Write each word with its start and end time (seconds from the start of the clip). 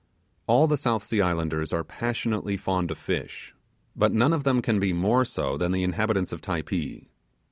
All 0.47 0.65
the 0.65 0.77
South 0.77 1.03
Sea 1.05 1.21
Islanders 1.21 1.71
are 1.71 1.83
passionately 1.83 2.57
fond 2.57 2.89
of 2.89 2.97
fish; 2.97 3.53
but 3.95 4.11
none 4.11 4.33
of 4.33 4.43
them 4.43 4.59
can 4.59 4.79
be 4.79 4.93
more 4.93 5.23
so 5.25 5.57
than 5.57 5.71
the 5.71 5.83
inhabitants 5.83 6.31
of 6.33 6.41
Typee. 6.41 7.09